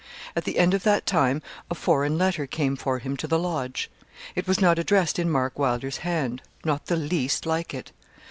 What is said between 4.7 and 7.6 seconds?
addressed in Mark Wylder's hand not the least